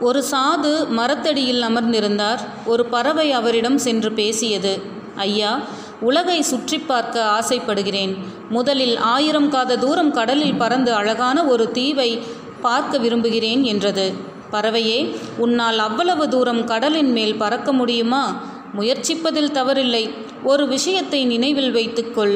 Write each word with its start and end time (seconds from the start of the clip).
ஒரு 0.00 0.20
சாது 0.30 0.72
மரத்தடியில் 0.88 1.62
அமர்ந்திருந்தார். 1.62 2.40
ஒரு 2.64 2.82
பறவை 2.86 3.28
அவரிடம் 3.32 3.78
சென்று 3.78 4.10
பேசியது 4.12 4.72
ஐயா 5.16 5.52
உலகை 6.00 6.36
சுற்றி 6.42 6.78
பார்க்க 6.78 7.24
ஆசைப்படுகிறேன். 7.38 8.12
முதலில் 8.48 8.96
ஆயிரம் 9.14 9.48
காத 9.48 9.78
தூரம் 9.78 10.12
கடலில் 10.12 10.54
பறந்து 10.54 10.92
அழகான 10.92 11.44
ஒரு 11.44 11.64
தீவை 11.70 12.10
பார்க்க 12.60 12.98
விரும்புகிறேன் 12.98 13.62
என்றது. 13.62 14.06
பறவையே 14.52 15.00
உன்னால் 15.36 15.78
அவ்வளவு 15.78 16.26
தூரம் 16.28 16.62
கடலின் 16.64 17.12
மேல் 17.12 17.34
பறக்க 17.36 17.72
முடியுமா? 17.72 18.24
முயற்சிப்பதில் 18.78 19.54
தவறில்லை. 19.58 20.04
ஒரு 20.42 20.64
விஷயத்தை 20.68 21.20
நினைவில் 21.24 21.72
வைத்துக்கொள் 21.72 22.34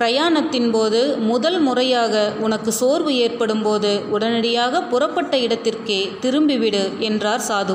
பிரயாணத்தின் 0.00 0.68
போது 0.70 1.00
முதல் 1.30 1.58
முறையாக 1.60 2.32
உனக்கு 2.40 2.70
சோர்வு 2.72 3.12
ஏற்படும் 3.16 3.62
போது 3.62 3.90
உடனடியாக 4.10 4.80
புறப்பட்ட 4.82 5.38
இடத்திற்கே 5.38 5.98
திரும்பிவிடு 6.22 6.80
என்றார் 6.98 7.42
சாது. 7.48 7.74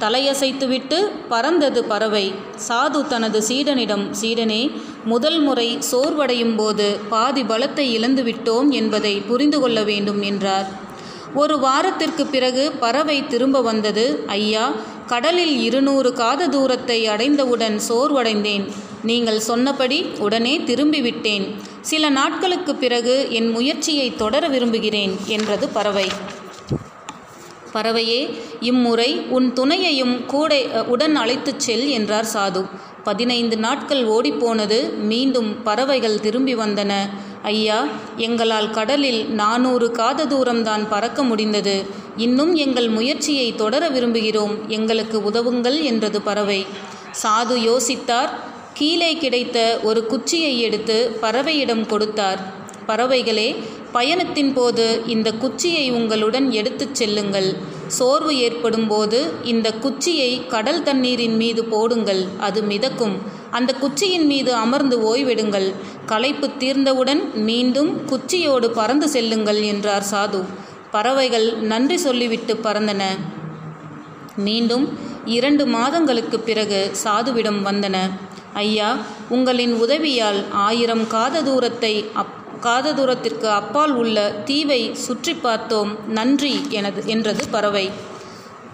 தலையசைத்துவிட்டு 0.00 0.98
பறந்தது 1.28 1.84
பறவை. 1.84 2.24
சாது 2.68 3.00
தனது 3.06 3.40
சீடனிடம் 3.48 4.04
சீடனே 4.20 4.62
முதல் 5.04 5.38
முறை 5.40 5.68
சோர்வடையும் 5.90 6.56
போது 6.56 6.88
பாதி 7.08 7.42
பலத்தை 7.42 7.86
இழந்துவிட்டோம் 7.98 8.70
என்பதை 8.80 9.14
புரிந்து 9.30 9.60
கொள்ள 9.60 9.82
வேண்டும் 9.82 10.20
என்றார். 10.22 10.66
ஒரு 11.34 11.58
வாரத்திற்கு 11.58 12.26
பிறகு 12.26 12.66
பறவை 12.82 13.26
திரும்ப 13.26 13.60
வந்தது. 13.60 14.06
ஐயா 14.26 14.66
கடலில் 15.06 15.56
இருநூறு 15.60 16.12
காத 16.12 16.46
தூரத்தை 16.46 17.06
அடைந்தவுடன் 17.06 17.76
சோர்வடைந்தேன். 17.88 18.64
நீங்கள் 19.02 19.40
சொன்னபடி 19.40 19.98
உடனே 20.18 20.58
திரும்பிவிட்டேன். 20.58 21.44
சில 21.80 22.08
நாட்களுக்கு 22.08 22.74
பிறகு 22.74 23.14
என் 23.30 23.50
முயற்சியை 23.50 24.08
தொடர 24.16 24.48
விரும்புகிறேன் 24.48 25.12
என்றது 25.26 25.68
பறவை. 25.68 26.08
பறவையே 27.74 28.20
இம்முறை 28.60 29.10
உன் 29.36 29.52
துணையையும் 29.52 30.26
கூட 30.26 30.52
உடன் 30.86 31.16
அழைத்துச் 31.16 31.60
செல் 31.60 31.86
என்றார் 31.88 32.28
சாது. 32.34 32.62
பதினைந்து 33.04 33.56
நாட்கள் 33.56 34.04
ஓடிப்போனது 34.06 34.78
மீண்டும் 35.10 35.62
பறவைகள் 35.62 36.20
திரும்பி 36.20 36.54
வந்தன. 36.54 36.92
ஐயா 37.46 37.86
எங்களால் 38.16 38.70
கடலில் 38.70 39.28
நானூறு 39.30 39.90
காத 39.90 40.24
தூரம்தான் 40.24 40.86
பறக்க 40.88 41.22
முடிந்தது. 41.22 41.84
இன்னும் 42.16 42.54
எங்கள் 42.54 42.88
முயற்சியை 42.88 43.54
தொடர 43.54 43.88
விரும்புகிறோம். 43.88 44.54
எங்களுக்கு 44.66 45.18
உதவுங்கள் 45.18 45.82
என்றது 45.82 46.22
பறவை. 46.22 46.66
சாது 47.22 47.54
யோசித்தார். 47.68 48.28
கீழே 48.74 49.16
கிடைத்த 49.16 49.80
ஒரு 49.82 50.06
குச்சியை 50.06 50.60
எடுத்து 50.60 51.18
பறவையிடம் 51.22 51.86
கொடுத்தார். 51.86 52.40
பறவைகளே 52.86 53.56
பயணத்தின் 53.92 54.52
போது 54.52 55.02
இந்த 55.06 55.32
குச்சியை 55.32 55.90
உங்களுடன் 55.90 56.50
எடுத்துச் 56.50 56.94
செல்லுங்கள். 56.94 57.56
சோர்வு 57.86 58.38
ஏற்படும் 58.38 58.86
போது 58.86 59.32
இந்த 59.44 59.72
குச்சியை 59.72 60.46
கடல் 60.46 60.82
தண்ணீரின் 60.82 61.36
மீது 61.36 61.64
போடுங்கள். 61.64 62.24
அது 62.38 62.62
மிதக்கும். 62.62 63.35
அந்த 63.58 63.72
குச்சியின் 63.80 64.26
மீது 64.26 64.52
அமர்ந்து 64.54 64.96
ஓய்வெடுங்கள். 65.10 65.68
களைப்பு 66.06 66.46
தீர்ந்தவுடன் 66.58 67.22
மீண்டும் 67.48 67.90
குச்சியோடு 68.06 68.68
பறந்து 68.70 69.08
செல்லுங்கள் 69.08 69.60
என்றார் 69.62 70.06
சாது. 70.12 70.40
பறவைகள் 70.90 71.46
நன்றி 71.72 71.96
சொல்லிவிட்டு 71.96 72.54
பறந்தன. 72.54 73.02
மீண்டும் 74.38 74.84
இரண்டு 75.24 75.64
மாதங்களுக்கு 75.66 76.38
பிறகு 76.40 76.80
சாதுவிடம் 77.04 77.60
வந்தன. 77.68 77.96
ஐயா 78.64 78.90
உங்களின் 79.28 79.74
உதவியால் 79.74 80.40
ஆயிரம் 80.66 81.06
காத 81.06 81.42
தூரத்தை 81.42 81.94
அப் 82.14 82.34
காத 82.60 82.92
தூரத்திற்கு 82.92 83.48
அப்பால் 83.50 83.94
உள்ள 83.94 84.18
தீவை 84.44 84.82
சுற்றி 85.06 85.34
பார்த்தோம். 85.34 85.90
நன்றி 86.10 86.54
எனது 86.70 87.02
என்றது 87.06 87.44
பறவை. 87.48 87.86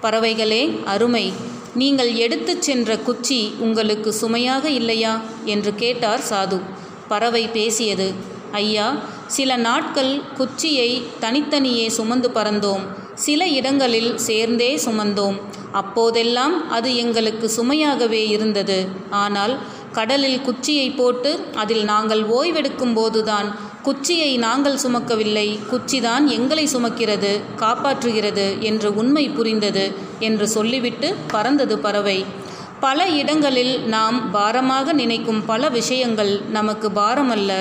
பறவைகளே 0.03 0.62
அருமை. 0.84 1.27
நீங்கள் 1.75 2.15
எடுத்துச் 2.15 2.62
சென்ற 2.62 2.98
குச்சி 2.98 3.55
உங்களுக்கு 3.59 4.12
சுமையாக 4.12 4.70
இல்லையா? 4.70 5.20
என்று 5.45 5.75
கேட்டார் 5.75 6.20
சாது. 6.31 6.60
பறவை 7.09 7.49
பேசியது 7.49 8.12
ஐயா 8.53 8.97
சில 9.27 9.56
நாட்கள் 9.56 10.21
குச்சியை 10.34 11.03
தனித்தனியே 11.21 11.88
சுமந்து 11.88 12.28
பறந்தோம். 12.28 12.81
சில 13.15 13.47
இடங்களில் 13.49 14.19
சேர்ந்தே 14.19 14.77
சுமந்தோம். 14.77 15.41
அப்போதெல்லாம் 15.72 16.71
அது 16.71 16.97
எங்களுக்கு 16.97 17.50
சுமையாகவே 17.56 18.22
இருந்தது. 18.28 18.88
ஆனால் 19.11 19.59
கடலில் 19.93 20.41
குச்சியை 20.41 20.91
போட்டு 20.91 21.41
அதில் 21.55 21.84
நாங்கள் 21.84 22.22
ஓய்வெடுக்கும் 22.28 22.94
போதுதான் 22.94 23.49
குச்சியை 23.82 24.37
நாங்கள் 24.37 24.78
சுமக்கவில்லை. 24.82 25.59
குச்சிதான் 25.70 26.25
எங்களை 26.25 26.69
சுமக்கிறது 26.72 27.41
காப்பாற்றுகிறது 27.56 28.59
என்று 28.59 28.94
உண்மை 28.94 29.28
புரிந்தது 29.28 29.93
என்று 30.19 30.48
சொல்லிவிட்டு 30.48 31.15
பறந்தது 31.31 31.78
பறவை. 31.78 32.25
பல 32.81 33.09
இடங்களில் 33.09 33.81
நாம் 33.81 34.31
பாரமாக 34.31 34.93
நினைக்கும் 34.93 35.44
பல 35.44 35.69
விஷயங்கள் 35.69 36.41
நமக்கு 36.50 36.91
பாரமல்ல. 36.91 37.53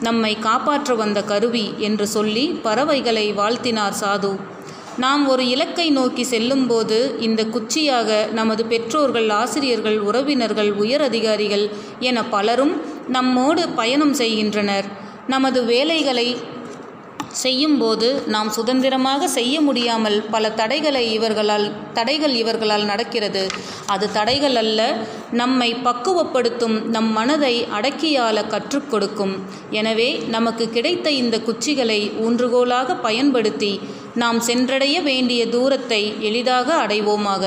நம்மை 0.00 0.38
காப்பாற்ற 0.38 0.94
வந்த 0.94 1.22
கருவி 1.22 1.74
என்று 1.78 2.06
சொல்லி 2.06 2.46
பறவைகளை 2.62 3.32
வாழ்த்தினார் 3.32 3.98
சாது. 4.00 4.36
நாம் 4.96 5.28
ஒரு 5.28 5.48
இலக்கை 5.48 5.90
நோக்கி 5.90 6.22
செல்லும்போது 6.22 7.16
இந்த 7.20 7.44
குச்சியாக 7.44 8.32
நமது 8.32 8.64
பெற்றோர்கள் 8.64 9.28
ஆசிரியர்கள் 9.28 9.98
உறவினர்கள் 10.00 10.72
உயர் 10.72 11.02
அதிகாரிகள் 11.02 11.68
என 11.98 12.24
பலரும் 12.24 12.74
நம்மோடு 13.08 13.68
பயணம் 13.68 14.14
செய்கின்றனர். 14.14 15.08
நமது 15.34 15.60
வேலைகளை 15.72 16.28
செய்யும்போது 17.42 18.06
நாம் 18.34 18.48
சுதந்திரமாக 18.56 19.28
செய்ய 19.36 19.56
முடியாமல் 19.66 20.16
பல 20.32 20.44
தடைகளை 20.60 21.02
இவர்களால் 21.16 21.66
தடைகள் 21.98 22.34
இவர்களால் 22.40 22.86
நடக்கிறது. 22.90 23.42
அது 23.94 24.06
தடைகள் 24.16 24.56
அல்ல 24.62 24.80
நம்மை 25.40 25.68
பக்குவப்படுத்தும் 25.86 26.76
நம் 26.94 27.10
மனதை 27.18 27.54
அடக்கியால 27.78 28.46
கற்றுக் 28.54 28.90
கொடுக்கும். 28.92 29.34
எனவே 29.80 30.10
நமக்கு 30.36 30.66
கிடைத்த 30.76 31.10
இந்த 31.22 31.38
குச்சிகளை 31.48 32.00
ஊன்றுகோலாக 32.24 32.98
பயன்படுத்தி 33.06 33.72
நாம் 34.22 34.40
சென்றடைய 34.48 34.96
வேண்டிய 35.10 35.42
தூரத்தை 35.56 36.02
எளிதாக 36.28 36.68
அடைவோமாக. 36.84 37.44